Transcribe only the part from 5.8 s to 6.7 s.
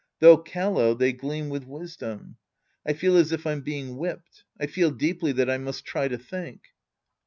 try to think.